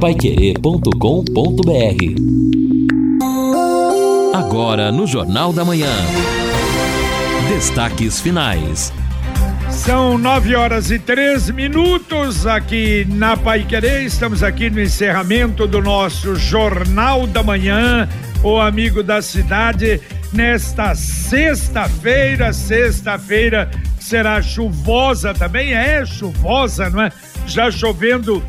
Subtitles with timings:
[0.00, 0.94] paiquerê.com.br
[4.32, 5.90] Agora no Jornal da Manhã.
[7.48, 8.92] Destaques finais.
[9.70, 14.04] São nove horas e três minutos aqui na Pai Querer.
[14.04, 18.08] Estamos aqui no encerramento do nosso Jornal da Manhã,
[18.44, 20.00] o amigo da cidade,
[20.32, 23.68] nesta sexta-feira, sexta-feira
[23.98, 27.12] será chuvosa também, é chuvosa, não é?
[27.46, 28.42] Já chovendo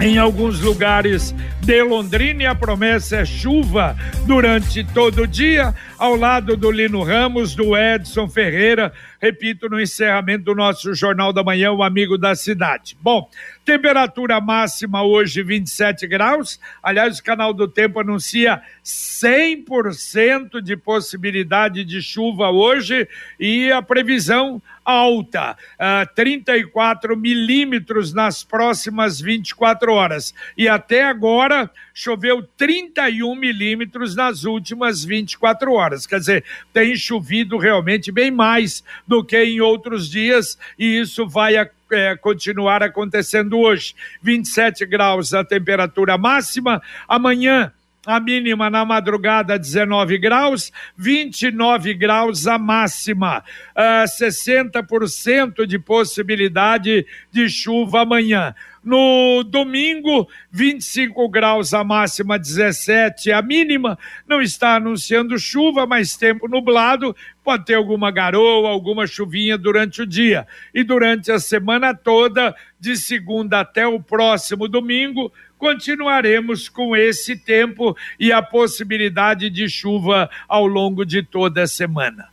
[0.00, 3.96] em alguns lugares de Londrina e a promessa é chuva
[4.26, 8.92] durante todo o dia, ao lado do Lino Ramos, do Edson Ferreira,
[9.26, 12.96] repito, no encerramento do nosso Jornal da Manhã, o amigo da cidade.
[13.00, 13.28] Bom,
[13.64, 22.00] temperatura máxima hoje 27 graus, aliás, o canal do Tempo anuncia 100% de possibilidade de
[22.00, 23.08] chuva hoje
[23.38, 30.32] e a previsão alta, uh, ah, 34 milímetros nas próximas 24 horas.
[30.56, 36.06] E até agora choveu 31 milímetros nas últimas 24 horas.
[36.06, 41.54] Quer dizer, tem chovido realmente bem mais do que em outros dias, e isso vai
[41.56, 43.94] é, continuar acontecendo hoje.
[44.22, 46.82] 27 graus a temperatura máxima.
[47.08, 47.72] Amanhã
[48.06, 53.42] a mínima na madrugada 19 graus, 29 graus a máxima, uh,
[53.74, 58.54] ah, 60% de possibilidade de chuva amanhã.
[58.84, 63.98] No domingo, 25 graus a máxima, 17 a mínima.
[64.28, 67.16] Não está anunciando chuva, mas tempo nublado.
[67.46, 70.48] Pode ter alguma garoa, alguma chuvinha durante o dia.
[70.74, 77.96] E durante a semana toda, de segunda até o próximo domingo, continuaremos com esse tempo
[78.18, 82.28] e a possibilidade de chuva ao longo de toda a semana.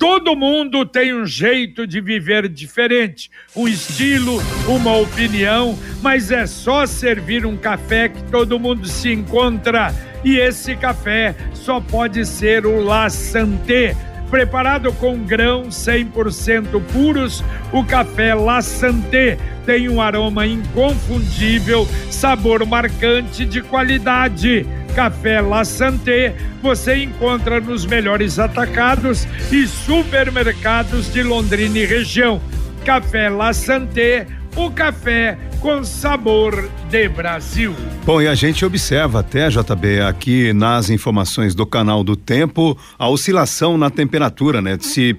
[0.00, 6.86] Todo mundo tem um jeito de viver diferente, um estilo, uma opinião, mas é só
[6.86, 9.94] servir um café que todo mundo se encontra.
[10.24, 13.96] E esse café só pode ser o La Santé
[14.30, 23.44] preparado com grãos 100% puros, o café La Santé tem um aroma inconfundível, sabor marcante
[23.44, 24.66] de qualidade.
[24.94, 32.40] Café La Santé você encontra nos melhores atacados e supermercados de Londrina e região.
[32.84, 34.26] Café La Santé,
[34.56, 37.74] o café com sabor de Brasil.
[38.04, 43.08] Bom, e a gente observa até, JB, aqui nas informações do canal do Tempo, a
[43.08, 44.78] oscilação na temperatura, né?
[44.80, 45.14] Se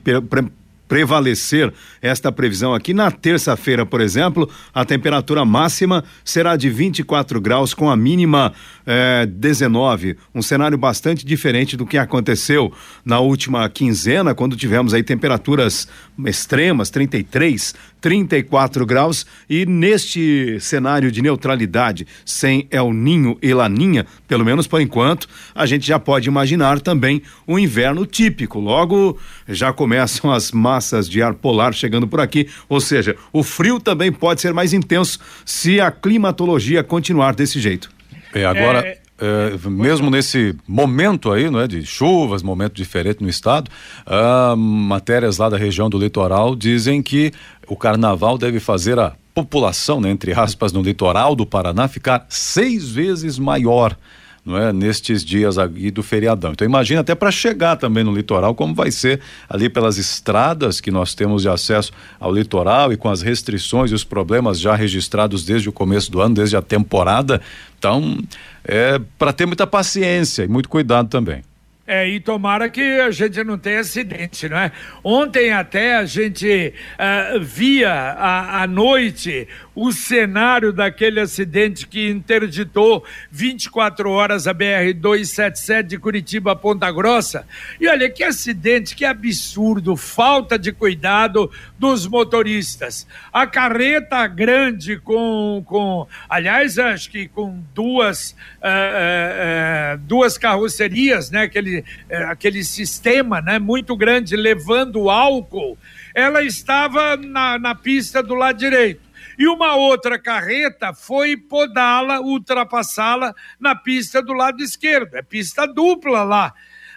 [0.88, 2.94] prevalecer esta previsão aqui.
[2.94, 8.54] Na terça-feira, por exemplo, a temperatura máxima será de 24 graus, com a mínima
[8.86, 10.18] eh, 19.
[10.34, 12.72] Um cenário bastante diferente do que aconteceu
[13.04, 15.88] na última quinzena, quando tivemos aí temperaturas
[16.26, 19.26] extremas, 33, 34 graus.
[19.50, 25.66] E neste cenário de neutralidade, sem El Ninho e Laninha, pelo menos por enquanto, a
[25.66, 28.60] gente já pode imaginar também um inverno típico.
[28.60, 33.80] Logo, já começam as massas de ar polar chegando por aqui, ou seja, o frio
[33.80, 37.90] também pode ser mais intenso se a climatologia continuar desse jeito.
[38.34, 38.80] É, agora.
[38.80, 39.08] É...
[39.20, 43.72] É, mesmo nesse momento aí, não é, de chuvas, momento diferente no estado,
[44.06, 47.32] ah, matérias lá da região do litoral dizem que
[47.68, 52.92] o carnaval deve fazer a população, né, entre aspas, no litoral do Paraná ficar seis
[52.92, 53.98] vezes maior
[54.48, 56.54] não é, nestes dias aí do feriadão.
[56.54, 59.20] Então imagina até para chegar também no litoral como vai ser
[59.50, 63.94] ali pelas estradas que nós temos de acesso ao litoral e com as restrições e
[63.94, 67.42] os problemas já registrados desde o começo do ano, desde a temporada.
[67.78, 68.18] Então,
[68.64, 71.44] é para ter muita paciência e muito cuidado também.
[71.90, 74.74] É, e tomara que a gente não tenha acidente, não é?
[75.02, 79.48] Ontem até a gente uh, via à noite
[79.80, 87.46] o cenário daquele acidente que interditou 24 horas a BR-277 de Curitiba a Ponta Grossa.
[87.80, 93.06] E olha que acidente, que absurdo, falta de cuidado dos motoristas.
[93.32, 101.44] A carreta grande com, com aliás, acho que com duas, uh, uh, duas carrocerias, né?
[101.44, 101.86] Aquele,
[102.28, 103.60] aquele sistema né?
[103.60, 105.78] muito grande levando álcool,
[106.16, 109.07] ela estava na, na pista do lado direito
[109.38, 115.16] e uma outra carreta foi podá-la, ultrapassá-la na pista do lado esquerdo.
[115.16, 116.54] É pista dupla lá.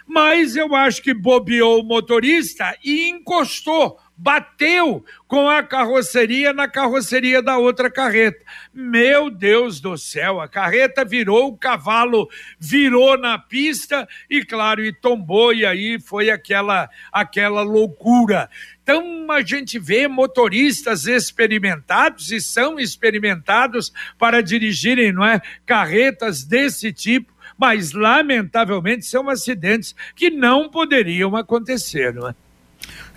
[0.07, 7.41] Mas eu acho que bobeou o motorista e encostou bateu com a carroceria na carroceria
[7.41, 8.45] da outra carreta.
[8.71, 12.29] Meu Deus do céu, a carreta virou, o cavalo
[12.59, 18.47] virou na pista e, claro, e tombou, e aí foi aquela, aquela loucura.
[18.91, 26.91] Então a gente vê motoristas experimentados e são experimentados para dirigirem, não é, carretas desse
[26.91, 32.35] tipo, mas lamentavelmente são acidentes que não poderiam acontecer, não é?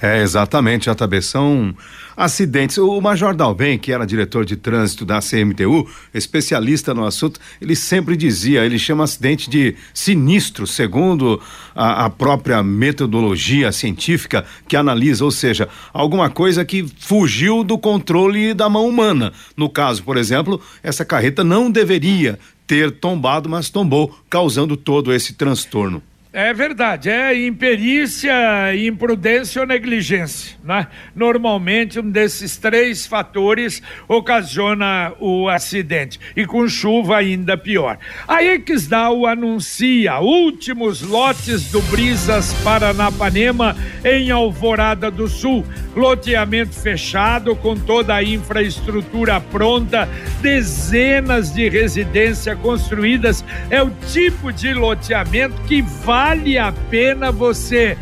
[0.00, 1.22] É, exatamente, JB.
[1.22, 1.74] São
[2.16, 2.78] acidentes.
[2.78, 8.16] O Major Dalben, que era diretor de trânsito da CMTU, especialista no assunto, ele sempre
[8.16, 11.40] dizia, ele chama acidente de sinistro, segundo
[11.74, 18.54] a, a própria metodologia científica que analisa, ou seja, alguma coisa que fugiu do controle
[18.54, 19.32] da mão humana.
[19.56, 25.34] No caso, por exemplo, essa carreta não deveria ter tombado, mas tombou, causando todo esse
[25.34, 26.02] transtorno.
[26.36, 28.34] É verdade, é imperícia,
[28.75, 30.56] imprudência ou negligência.
[30.64, 30.88] Né?
[31.14, 36.19] Normalmente, um desses três fatores ocasiona o acidente.
[36.34, 37.98] E com chuva, ainda pior.
[38.26, 45.64] A Exdal anuncia últimos lotes do Brisas Paranapanema em Alvorada do Sul.
[45.94, 50.08] Loteamento fechado, com toda a infraestrutura pronta,
[50.42, 53.44] dezenas de residências construídas.
[53.70, 57.98] É o tipo de loteamento que vai vale a pena você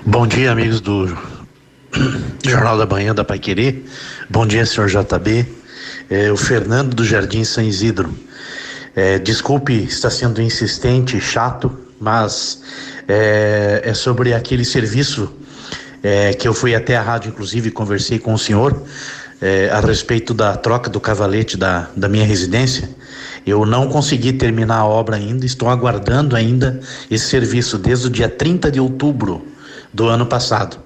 [0.06, 1.16] Bom dia, amigos do
[2.44, 3.86] Jornal da Manhã da Pai Querer.
[4.30, 5.46] Bom dia, senhor JB.
[6.10, 8.12] É, o Fernando do Jardim São Isidro.
[8.96, 12.62] É, desculpe estar sendo insistente, chato, mas
[13.08, 15.32] é, é sobre aquele serviço
[16.04, 18.84] é, que eu fui até a rádio, inclusive, conversei com o senhor
[19.42, 22.90] é, a respeito da troca do cavalete da, da minha residência.
[23.46, 26.80] Eu não consegui terminar a obra ainda, estou aguardando ainda
[27.10, 29.46] esse serviço desde o dia 30 de outubro
[29.94, 30.78] do ano passado.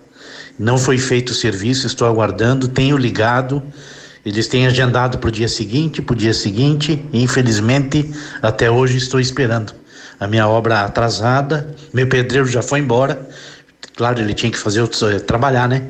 [0.59, 3.63] Não foi feito o serviço, estou aguardando, tenho ligado.
[4.23, 8.11] Eles têm agendado para o dia seguinte, para o dia seguinte, e infelizmente
[8.43, 9.80] até hoje estou esperando
[10.21, 13.27] a minha obra atrasada, meu pedreiro já foi embora.
[13.95, 15.81] Claro, ele tinha que fazer eh, trabalhar, né?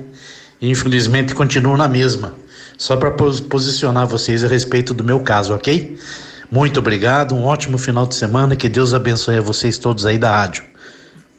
[0.62, 2.33] infelizmente continuo na mesma.
[2.78, 6.00] Só para posicionar vocês a respeito do meu caso, ok?
[6.50, 10.31] Muito obrigado, um ótimo final de semana, que Deus abençoe a vocês todos aí da
[10.31, 10.63] rádio.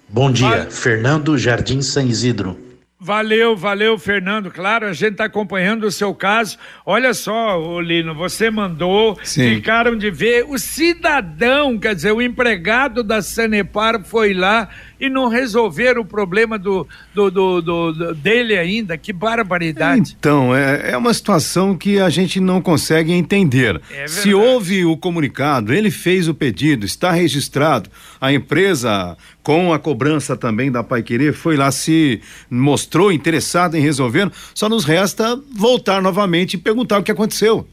[0.06, 0.70] Bom dia, Vai.
[0.70, 2.71] Fernando Jardim San Isidro.
[3.04, 4.48] Valeu, valeu, Fernando.
[4.48, 6.56] Claro, a gente está acompanhando o seu caso.
[6.86, 9.56] Olha só, Lino, você mandou, Sim.
[9.56, 10.44] ficaram de ver.
[10.48, 14.68] O cidadão, quer dizer, o empregado da Sanepar foi lá
[15.02, 18.96] e não resolveram o problema do, do, do, do, dele ainda.
[18.96, 20.16] Que barbaridade.
[20.16, 23.82] Então, é, é uma situação que a gente não consegue entender.
[23.90, 27.90] É Se houve o comunicado, ele fez o pedido, está registrado,
[28.20, 33.82] a empresa com a cobrança também da Pai Querer foi lá se mostrou interessada em
[33.82, 37.66] resolver, só nos resta voltar novamente e perguntar o que aconteceu.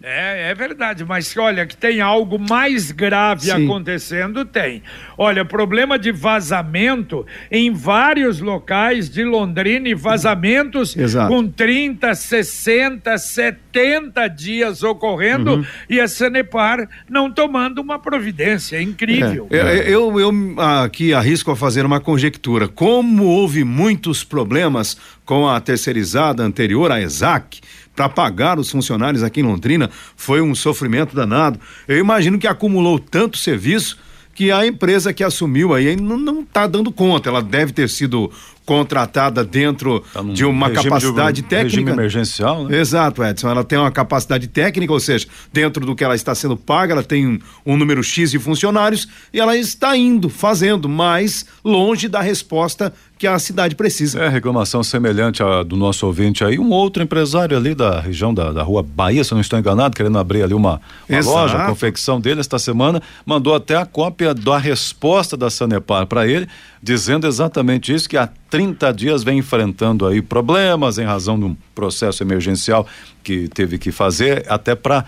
[0.00, 3.64] É, é verdade, mas olha, que tem algo mais grave Sim.
[3.64, 4.80] acontecendo, tem.
[5.16, 11.34] Olha, problema de vazamento em vários locais de Londrina e vazamentos Exato.
[11.34, 15.66] com 30, 60, 70 dias ocorrendo uhum.
[15.90, 18.76] e a Sanepar não tomando uma providência.
[18.76, 19.48] É incrível.
[19.50, 22.68] É, eu, eu, eu aqui arrisco a fazer uma conjectura.
[22.68, 27.60] Como houve muitos problemas com a terceirizada anterior, a ESAC,
[27.98, 31.58] para pagar os funcionários aqui em Londrina foi um sofrimento danado.
[31.88, 33.98] Eu imagino que acumulou tanto serviço
[34.36, 37.28] que a empresa que assumiu aí não está dando conta.
[37.28, 38.30] Ela deve ter sido
[38.68, 41.76] contratada dentro Tá de uma capacidade de- técnica.
[41.76, 42.78] regime emergencial, né?
[42.78, 43.48] Exato, Edson.
[43.48, 47.02] Ela tem uma capacidade técnica, ou seja, dentro do que ela está sendo paga, ela
[47.02, 52.92] tem um, número X de funcionários e ela está indo, fazendo, mas longe da resposta
[53.18, 54.20] que a cidade precisa.
[54.20, 56.56] É, reclamação semelhante à do nosso ouvinte aí.
[56.58, 59.96] Um outro empresário ali da região da, da rua Bahia, se eu não estou enganado,
[59.96, 64.32] querendo abrir ali uma, uma loja, a confecção dele esta semana, mandou até a cópia
[64.34, 66.46] da resposta da Sanepar para ele,
[66.80, 71.56] dizendo exatamente isso, que há 30 dias vem enfrentando aí problemas em razão de um
[71.74, 72.86] processo emergencial
[73.22, 75.04] que teve que fazer, até para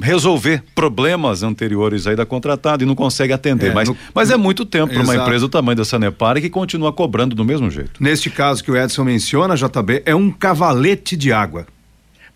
[0.00, 3.70] resolver problemas anteriores aí da contratada e não consegue atender.
[3.70, 6.48] É, mas, no- mas é muito tempo para uma empresa do tamanho da Sanepar que
[6.48, 8.02] continua cobrando do mesmo jeito.
[8.02, 11.66] Neste caso que o Edson menciona, JB, é um cavalete de água.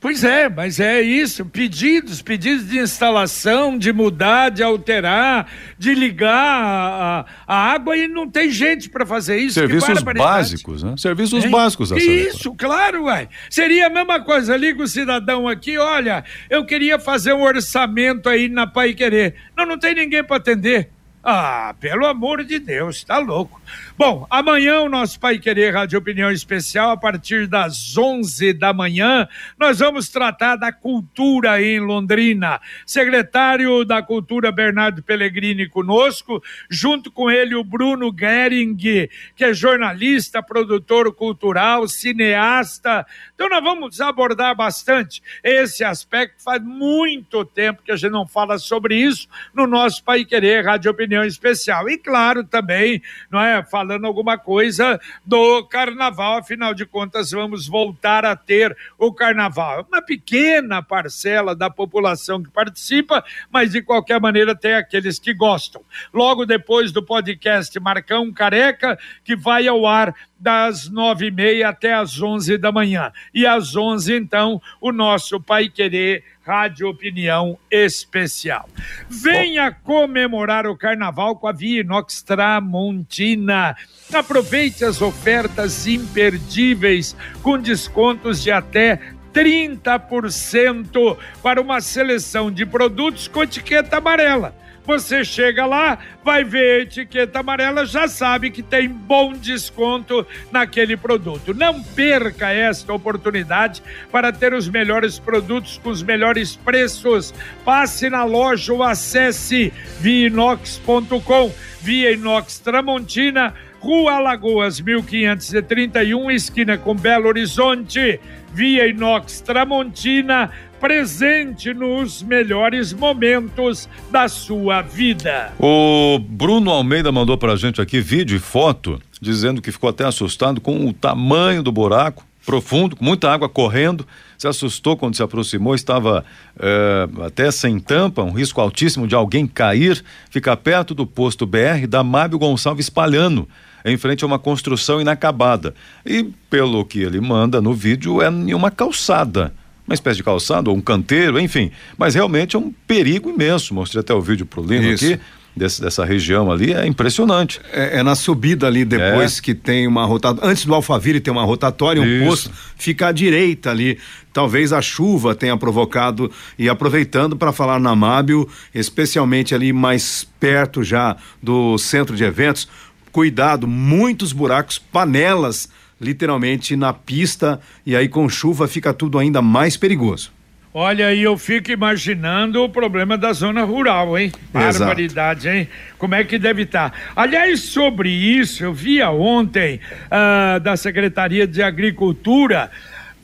[0.00, 1.44] Pois é, mas é isso.
[1.44, 8.30] Pedidos, pedidos de instalação, de mudar, de alterar, de ligar a, a- água e não
[8.30, 9.54] tem gente para fazer isso.
[9.54, 9.88] Serviços
[10.24, 10.94] básicos, né?
[10.96, 11.50] Serviços Hein?
[11.50, 11.90] básicos
[12.28, 13.28] isso, claro, uai.
[13.50, 14.56] Seria a mesma coisa.
[14.56, 19.34] Liga o cidadão aqui, olha, eu queria fazer um orçamento aí na Pai Querer.
[19.56, 20.90] Não, não tem ninguém para atender.
[21.30, 23.60] Ah, pelo amor de Deus, tá louco.
[23.98, 29.28] Bom, amanhã o nosso Pai Querer Rádio Opinião Especial, a partir das 11 da manhã,
[29.58, 32.58] nós vamos tratar da cultura em Londrina.
[32.86, 39.10] Secretário da Cultura Bernardo Pellegrini conosco, junto com ele o Bruno Gering, que
[39.44, 43.06] é jornalista, produtor cultural, cineasta.
[43.38, 46.42] Então nós vamos abordar bastante esse aspecto.
[46.42, 50.90] Faz muito tempo que a gente não fala sobre isso no nosso Pai Querer Rádio
[50.90, 51.88] Opinião Especial.
[51.88, 58.24] E claro, também, não é, falando alguma coisa do carnaval, afinal de contas, vamos voltar
[58.24, 59.86] a ter o carnaval.
[59.88, 65.80] Uma pequena parcela da população que participa, mas de qualquer maneira tem aqueles que gostam.
[66.12, 71.94] Logo depois do podcast Marcão Careca, que vai ao ar das nove e meia até
[71.94, 73.12] as onze da manhã.
[73.34, 78.68] E às onze, então, o nosso Pai Querer Rádio Opinião Especial.
[79.08, 83.76] Venha comemorar o carnaval com a Via Inox Tramontina.
[84.12, 88.98] Aproveite as ofertas imperdíveis com descontos de até
[89.34, 94.54] 30% para uma seleção de produtos com etiqueta amarela.
[94.88, 100.96] Você chega lá, vai ver a etiqueta amarela, já sabe que tem bom desconto naquele
[100.96, 101.52] produto.
[101.52, 107.34] Não perca esta oportunidade para ter os melhores produtos com os melhores preços.
[107.66, 111.52] Passe na loja ou acesse viinox.com.
[111.82, 118.18] Via Inox Tramontina, Rua Lagoas 1531, esquina com Belo Horizonte.
[118.52, 120.50] Via Inox Tramontina,
[120.80, 125.52] presente nos melhores momentos da sua vida.
[125.58, 130.60] O Bruno Almeida mandou pra gente aqui vídeo e foto, dizendo que ficou até assustado
[130.60, 134.06] com o tamanho do buraco, profundo, com muita água correndo.
[134.38, 136.24] Se assustou quando se aproximou, estava
[136.58, 140.02] eh, até sem tampa, um risco altíssimo de alguém cair.
[140.30, 143.46] Fica perto do posto BR da Mábio Gonçalves Palhano,
[143.90, 145.74] em frente a uma construção inacabada.
[146.04, 149.52] E, pelo que ele manda no vídeo, é em uma calçada
[149.86, 151.70] uma espécie de calçado ou um canteiro, enfim.
[151.96, 153.72] Mas realmente é um perigo imenso.
[153.72, 155.02] Mostrei até o vídeo pro Lino Isso.
[155.06, 155.20] aqui,
[155.56, 157.58] desse, dessa região ali, é impressionante.
[157.72, 159.40] É, é na subida ali, depois É.
[159.40, 160.50] que tem uma rotatória.
[160.50, 162.24] Antes do Alphaville tem uma rotatória, um Isso.
[162.26, 163.98] posto, fica à direita ali.
[164.30, 170.82] Talvez a chuva tenha provocado e aproveitando para falar na Mábio, especialmente ali mais perto
[170.82, 172.68] já do centro de eventos.
[173.12, 175.68] Cuidado, muitos buracos, panelas
[176.00, 180.32] literalmente na pista e aí com chuva fica tudo ainda mais perigoso.
[180.72, 184.30] Olha, aí eu fico imaginando o problema da zona rural, hein?
[184.54, 184.78] Exato.
[184.78, 185.68] Barbaridade, hein?
[185.96, 186.92] Como é que deve estar?
[187.16, 192.70] Aliás, sobre isso, eu via ontem ah, da Secretaria de Agricultura.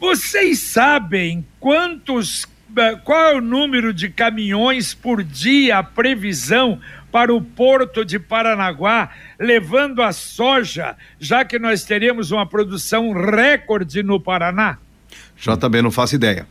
[0.01, 2.47] Vocês sabem quantos.
[3.05, 6.81] Qual é o número de caminhões por dia, a previsão
[7.13, 14.03] para o porto de Paranaguá, levando a soja, já que nós teremos uma produção recorde
[14.03, 14.79] no Paraná?
[15.37, 16.47] JB não faço ideia.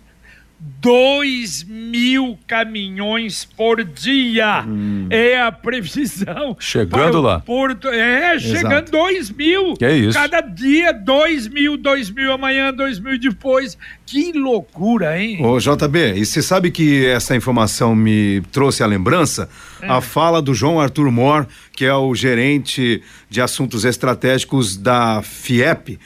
[0.80, 4.64] 2 mil caminhões por dia
[5.10, 6.52] é a previsão.
[6.52, 6.56] Hum.
[6.60, 7.42] Chegando lá.
[7.42, 9.74] Porto, é, chegando 2 mil.
[9.74, 10.18] Que é isso.
[10.18, 13.78] Cada dia 2 mil, 2 mil amanhã, 2 mil depois.
[14.14, 15.44] Que loucura, hein?
[15.44, 19.50] Ô JB, e você sabe que essa informação me trouxe a lembrança?
[19.82, 26.00] A fala do João Arthur Mor, que é o gerente de assuntos estratégicos da FIEP,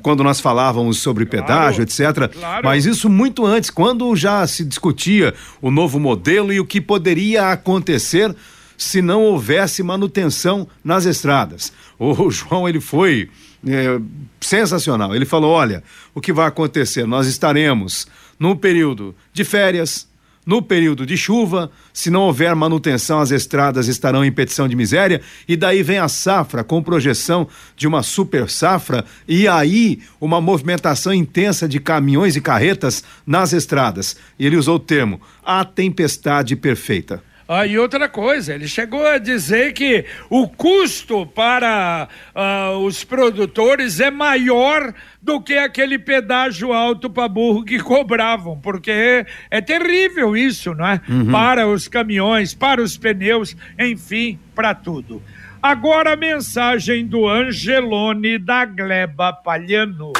[0.00, 2.32] quando nós falávamos sobre pedágio, etc.
[2.32, 2.64] claro.
[2.64, 7.52] Mas isso muito antes, quando já se discutia o novo modelo e o que poderia
[7.52, 8.34] acontecer
[8.74, 11.74] se não houvesse manutenção nas estradas.
[11.98, 13.28] O João, ele foi
[13.66, 14.00] é,
[14.40, 15.14] sensacional.
[15.14, 15.82] Ele falou: olha,
[16.14, 17.06] o que vai acontecer?
[17.06, 18.06] Nós estaremos
[18.38, 20.08] num período de férias,
[20.46, 25.20] no período de chuva, se não houver manutenção, as estradas estarão em petição de miséria,
[25.46, 31.12] e daí vem a safra com projeção de uma super safra, e aí uma movimentação
[31.12, 34.16] intensa de caminhões e carretas nas estradas.
[34.38, 37.22] E ele usou o termo a tempestade perfeita.
[37.52, 43.98] Ah, e outra coisa, ele chegou a dizer que o custo para uh, os produtores
[43.98, 50.76] é maior do que aquele pedágio alto para burro que cobravam, porque é terrível isso,
[50.76, 51.00] não é?
[51.08, 51.32] Uhum.
[51.32, 55.20] Para os caminhões, para os pneus, enfim, para tudo.
[55.60, 60.12] Agora a mensagem do Angelone da Gleba Palhano.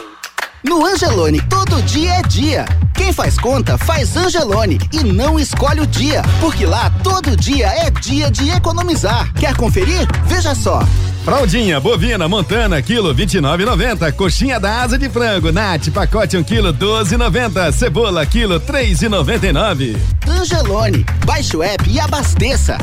[0.65, 2.65] No Angelone, todo dia é dia.
[3.01, 7.91] Quem faz conta, faz Angelone e não escolhe o dia, porque lá todo dia é
[7.91, 9.33] dia de economizar.
[9.33, 10.07] Quer conferir?
[10.27, 10.81] Veja só.
[11.25, 14.13] Fraldinha, bovina, montana, quilo 29,90.
[14.13, 17.73] Coxinha da asa de frango, Nat, pacote 1 um quilo 12,90.
[17.73, 19.97] Cebola, quilo 3,99.
[20.29, 22.77] Angelone, baixe o app e abasteça.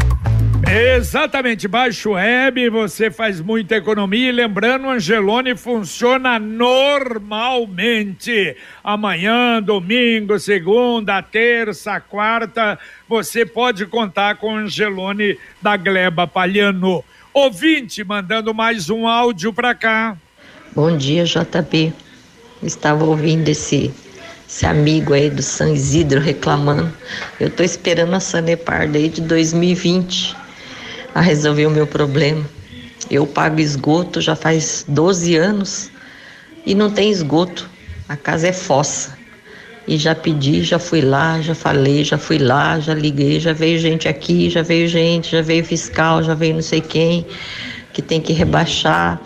[0.69, 7.17] Exatamente, baixe o web, você faz muita economia e lembrando, Angelone funciona normalmente.
[8.83, 9.97] Amanhã, domingo,
[10.39, 17.03] segunda, terça, quarta, você pode contar com Angelone da Gleba Palhano.
[17.33, 20.17] Ouvinte mandando mais um áudio para cá.
[20.73, 21.93] Bom dia, JB.
[22.63, 23.93] Estava ouvindo esse
[24.47, 26.91] esse amigo aí do São Isidro reclamando.
[27.37, 30.35] Eu tô esperando a Sanepar desde 2020
[31.13, 32.45] a resolver o meu problema.
[33.11, 35.91] Eu pago esgoto já faz 12 anos
[36.65, 37.69] e não tem esgoto.
[38.07, 39.16] A casa é fossa.
[39.87, 43.79] E já pedi, já fui lá, já falei, já fui lá, já liguei, já veio
[43.79, 47.25] gente aqui, já veio gente, já veio fiscal, já veio não sei quem,
[47.93, 49.21] que tem que rebaixar.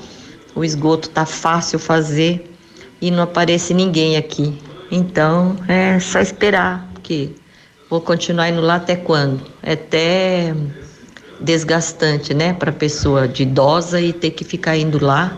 [0.53, 2.53] O esgoto tá fácil fazer
[3.01, 4.55] e não aparece ninguém aqui.
[4.91, 7.29] Então é só esperar, porque
[7.89, 9.41] vou continuar indo lá até quando?
[9.63, 10.53] Até
[11.39, 15.35] desgastante, né, para pessoa de idosa e ter que ficar indo lá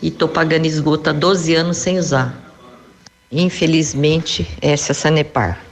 [0.00, 2.47] e tô pagando esgoto há 12 anos sem usar.
[3.30, 5.68] Infelizmente, essa é a Sanepar.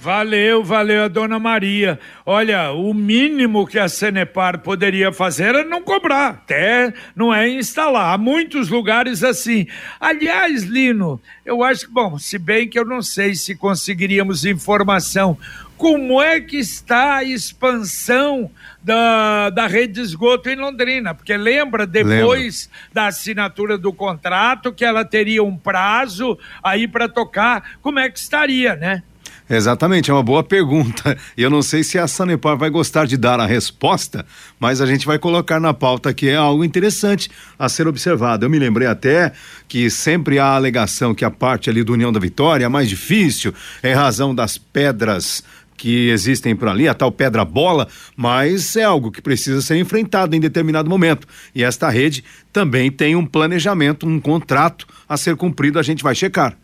[0.00, 1.98] Valeu, valeu dona Maria.
[2.24, 8.14] Olha, o mínimo que a Sanepar poderia fazer é não cobrar, até não é instalar.
[8.14, 9.66] Há muitos lugares assim.
[9.98, 15.36] Aliás, Lino, eu acho que, bom, se bem que eu não sei se conseguiríamos informação
[15.78, 18.50] como é que está a expansão
[18.88, 22.88] da, da rede de esgoto em Londrina, porque lembra depois lembra.
[22.90, 28.18] da assinatura do contrato que ela teria um prazo aí para tocar, como é que
[28.18, 29.02] estaria, né?
[29.50, 31.16] Exatamente, é uma boa pergunta.
[31.36, 34.24] Eu não sei se a Sanepar vai gostar de dar a resposta,
[34.60, 38.44] mas a gente vai colocar na pauta que é algo interessante a ser observado.
[38.44, 39.32] Eu me lembrei até
[39.66, 42.88] que sempre há a alegação que a parte ali do União da Vitória é mais
[42.90, 45.42] difícil, é razão das pedras
[45.78, 50.36] que existem por ali, a tal pedra bola, mas é algo que precisa ser enfrentado
[50.36, 51.26] em determinado momento.
[51.54, 56.14] E esta rede também tem um planejamento, um contrato a ser cumprido, a gente vai
[56.14, 56.54] checar.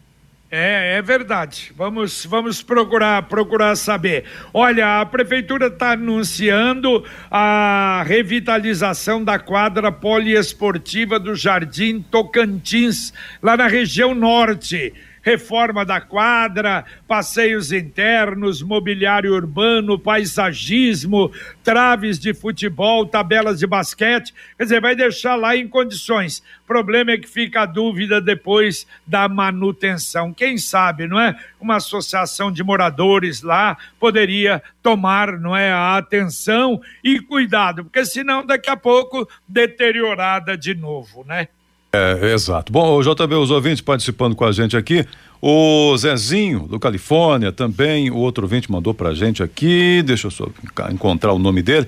[0.57, 1.73] É, é verdade.
[1.77, 4.25] Vamos, vamos procurar, procurar saber.
[4.53, 13.67] Olha, a prefeitura está anunciando a revitalização da quadra poliesportiva do Jardim Tocantins, lá na
[13.67, 14.93] região norte
[15.25, 21.33] reforma da quadra, passeios internos, mobiliário urbano, paisagismo,
[21.63, 24.35] traves de futebol, tabelas de basquete.
[24.59, 26.43] Quer dizer, vai deixar lá em condições.
[26.67, 30.33] Problema é que fica a dúvida depois da manutenção.
[30.33, 31.35] Quem sabe, não é?
[31.59, 38.45] Uma associação de moradores lá poderia tomar, não é, a atenção e cuidado, porque senão
[38.45, 41.49] daqui a pouco deteriorada de novo, né?
[41.95, 42.73] É, exato.
[42.73, 45.07] Bom, o JB, os ouvintes participando com a gente aqui.
[45.41, 50.49] O Zezinho, do Califórnia, também, o outro ouvinte mandou pra gente aqui, deixa eu só
[50.91, 51.87] encontrar o nome dele.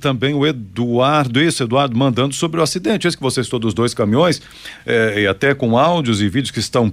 [0.00, 3.94] Também o Eduardo, isso, Eduardo, mandando sobre o acidente, esse que vocês todos os dois
[3.94, 4.42] caminhões,
[4.84, 6.92] é, e até com áudios e vídeos que estão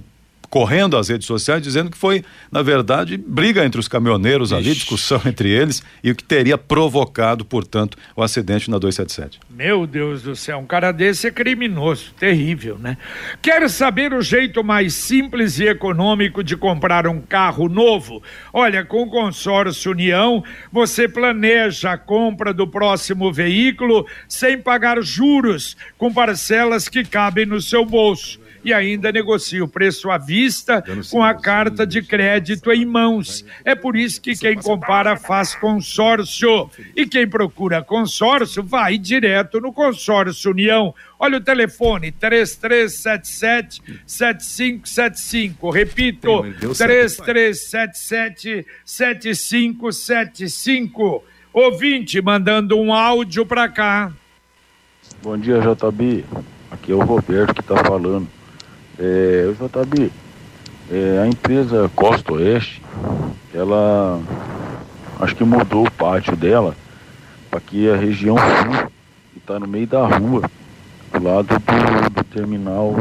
[0.50, 4.56] correndo às redes sociais dizendo que foi, na verdade, briga entre os caminhoneiros Ixi.
[4.56, 9.40] ali, discussão entre eles e o que teria provocado, portanto, o acidente na 277.
[9.50, 12.96] Meu Deus do céu, um cara desse é criminoso, terrível, né?
[13.42, 18.22] Quer saber o jeito mais simples e econômico de comprar um carro novo?
[18.52, 25.76] Olha, com o consórcio União, você planeja a compra do próximo veículo sem pagar juros,
[25.96, 31.22] com parcelas que cabem no seu bolso e ainda negocia o preço à vista com
[31.22, 33.44] a carta de crédito em mãos.
[33.64, 36.70] É por isso que quem compara faz consórcio.
[36.94, 40.94] E quem procura consórcio vai direto no consórcio União.
[41.18, 45.70] Olha o telefone, 3377 7575.
[45.70, 51.24] Repito, 3377 7575.
[51.52, 54.12] Ouvinte mandando um áudio para cá.
[55.22, 56.24] Bom dia, JB.
[56.70, 58.28] Aqui é o Roberto que está falando.
[58.98, 60.10] É, JB,
[60.90, 62.82] é, a empresa Costa Oeste,
[63.54, 64.20] ela
[65.20, 66.74] acho que mudou o pátio dela
[67.50, 68.90] para que a região sul,
[69.32, 70.42] que está no meio da rua,
[71.12, 72.94] do lado do, do terminal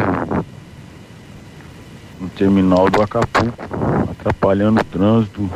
[2.19, 3.63] no terminal do Acapulco,
[4.11, 5.49] atrapalhando o trânsito.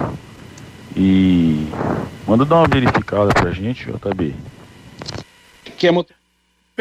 [0.95, 1.67] E
[2.27, 4.35] manda dar uma verificada pra gente, JB.
[5.77, 5.91] Que é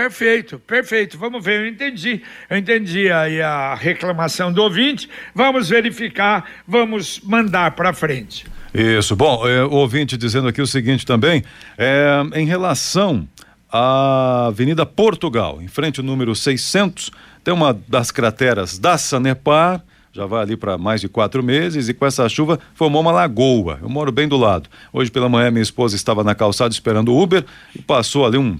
[0.00, 1.18] Perfeito, perfeito.
[1.18, 2.22] Vamos ver, eu entendi.
[2.48, 5.10] Eu entendi aí a reclamação do ouvinte.
[5.34, 8.46] Vamos verificar, vamos mandar para frente.
[8.72, 9.14] Isso.
[9.14, 11.44] Bom, é, o ouvinte dizendo aqui o seguinte também,
[11.76, 13.28] é, em relação
[13.70, 17.10] à Avenida Portugal, em frente ao número 600,
[17.44, 19.82] tem uma das crateras da Sanepar,
[20.14, 23.78] já vai ali para mais de quatro meses e com essa chuva formou uma lagoa.
[23.82, 24.66] Eu moro bem do lado.
[24.94, 27.44] Hoje pela manhã minha esposa estava na calçada esperando o Uber
[27.76, 28.58] e passou ali um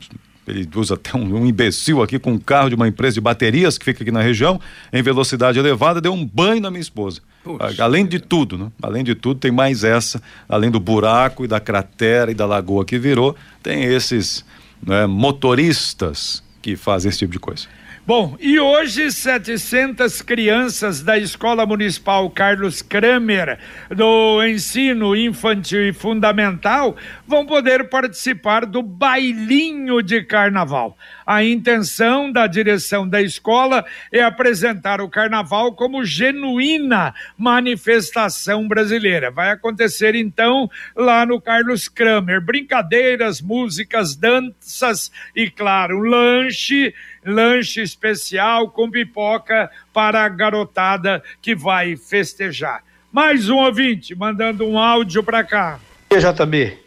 [0.50, 3.78] ele usa até um, um, imbecil aqui com um carro de uma empresa de baterias
[3.78, 4.60] que fica aqui na região,
[4.92, 7.20] em velocidade elevada, deu um banho na minha esposa.
[7.42, 8.70] Puxa, além de tudo, né?
[8.82, 12.84] Além de tudo, tem mais essa, além do buraco e da cratera e da lagoa
[12.84, 14.44] que virou, tem esses
[14.86, 17.66] né, motoristas que fazem esse tipo de coisa.
[18.10, 23.56] Bom, e hoje 700 crianças da Escola Municipal Carlos Kramer
[23.88, 30.98] do ensino infantil e fundamental vão poder participar do bailinho de carnaval.
[31.24, 39.30] A intenção da direção da escola é apresentar o carnaval como genuína manifestação brasileira.
[39.30, 46.92] Vai acontecer então lá no Carlos Kramer, brincadeiras, músicas, danças e claro, lanche
[47.24, 52.82] lanche especial com pipoca para a garotada que vai festejar.
[53.12, 55.80] Mais um ouvinte mandando um áudio para cá.
[56.10, 56.78] JB,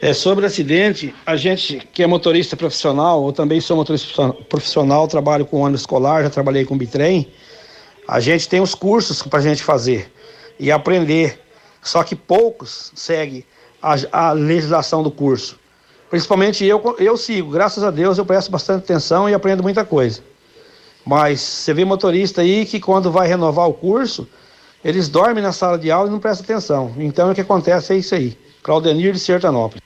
[0.00, 5.46] é sobre acidente, a gente que é motorista profissional, eu também sou motorista profissional, trabalho
[5.46, 7.32] com ônibus escolar, já trabalhei com bitrem,
[8.06, 10.12] a gente tem os cursos para a gente fazer
[10.60, 11.40] e aprender,
[11.82, 13.44] só que poucos seguem
[13.82, 15.58] a, a legislação do curso.
[16.16, 20.22] Principalmente eu, eu sigo, graças a Deus eu presto bastante atenção e aprendo muita coisa.
[21.04, 24.26] Mas você vê motorista aí que quando vai renovar o curso,
[24.82, 26.94] eles dormem na sala de aula e não prestam atenção.
[26.96, 28.34] Então o que acontece é isso aí.
[28.62, 29.85] Claudenir de Sertanópolis.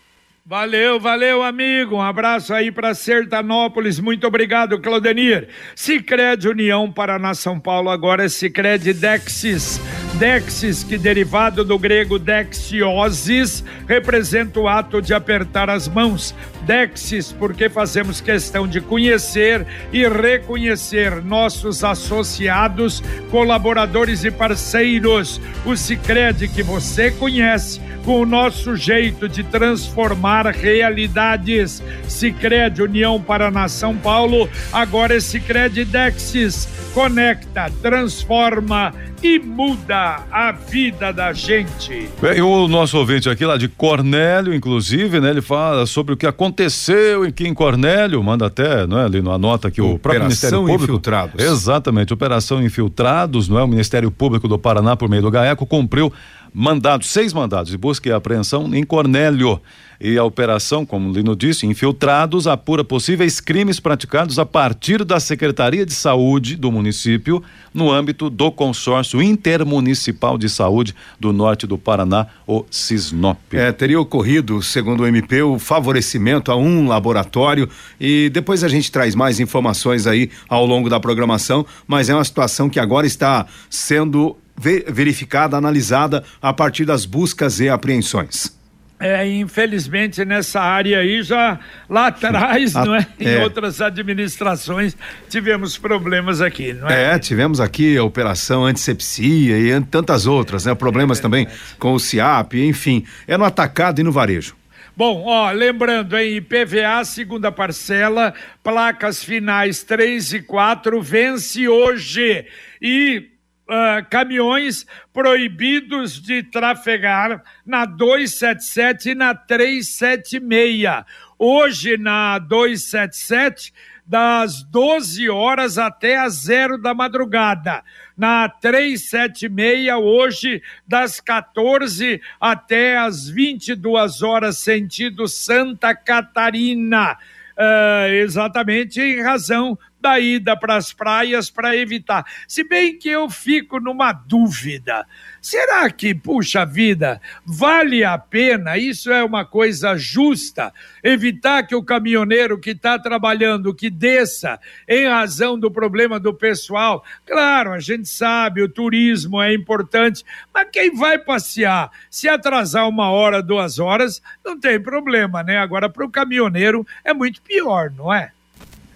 [0.51, 1.95] Valeu, valeu, amigo.
[1.95, 4.01] Um abraço aí para Sertanópolis.
[4.01, 5.47] Muito obrigado, Claudenir.
[5.77, 9.81] Sicredi União Paraná São Paulo agora é Sicredi Dexis.
[10.19, 16.35] Dexis, que derivado do grego dexiosis, representa o ato de apertar as mãos.
[16.71, 25.41] Dexis, porque fazemos questão de conhecer e reconhecer nossos associados, colaboradores e parceiros.
[25.67, 31.83] O Sicredi que você conhece com o nosso jeito de transformar realidades.
[32.07, 36.69] Sicredi União Paraná São Paulo, agora é Sicredi Dexis.
[36.95, 42.09] Conecta, transforma e muda a vida da gente.
[42.21, 45.31] Bem, o nosso ouvinte aqui lá de Cornélio, inclusive, né?
[45.31, 49.05] Ele fala sobre o que aconteceu aqui em Cornélio, manda até, não é?
[49.05, 50.85] Ali na nota que o próprio Ministério Público.
[50.85, 51.45] Infiltrados.
[51.45, 53.63] Exatamente, Operação Infiltrados, não é?
[53.63, 56.13] O Ministério Público do Paraná, por meio do GAECO, cumpriu
[56.53, 59.61] mandados, seis mandados de busca e apreensão em Cornélio.
[60.03, 65.21] E a operação, como o Lino disse, infiltrados apura possíveis crimes praticados a partir da
[65.21, 67.43] Secretaria de Saúde do município
[67.75, 73.37] no âmbito do consórcio intermunicipal de saúde do norte do Paraná, o Cisnop.
[73.53, 77.69] É, teria ocorrido, segundo o MP, o favorecimento a um laboratório
[78.01, 82.25] e depois a gente traz mais informações aí ao longo da programação, mas é uma
[82.25, 88.59] situação que agora está sendo verificada, analisada a partir das buscas e apreensões.
[89.03, 93.07] É, infelizmente nessa área aí já lá atrás, a, não é?
[93.19, 93.43] Em é.
[93.43, 94.95] outras administrações
[95.27, 97.15] tivemos problemas aqui, não é?
[97.15, 100.75] É, tivemos aqui a operação antisepsia e tantas outras, né?
[100.75, 104.55] Problemas é também com o CIAP, enfim, é no atacado e no varejo.
[104.95, 112.45] Bom, ó, lembrando, em IPVA, segunda parcela, placas finais 3 e 4, vence hoje.
[112.83, 113.31] E
[113.71, 121.05] uh, caminhões proibidos de trafegar na 277 e na 376.
[121.39, 123.73] Hoje, na 277,
[124.05, 127.85] das 12 horas até as zero da madrugada.
[128.17, 137.17] Na 376, hoje, das 14 até as 22 horas, sentido Santa Catarina.
[137.57, 142.25] Uh, exatamente em razão da ida para as praias para evitar.
[142.49, 145.07] Se bem que eu fico numa dúvida.
[145.41, 148.77] Será que, puxa vida, vale a pena?
[148.77, 150.73] Isso é uma coisa justa?
[151.03, 157.05] Evitar que o caminhoneiro que está trabalhando, que desça em razão do problema do pessoal.
[157.27, 163.11] Claro, a gente sabe, o turismo é importante, mas quem vai passear, se atrasar uma
[163.11, 165.57] hora, duas horas, não tem problema, né?
[165.57, 168.33] Agora, para o caminhoneiro é muito pior, não é?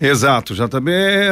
[0.01, 1.31] Exato, já também é,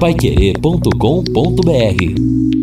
[0.00, 2.59] Paiquerê.com.br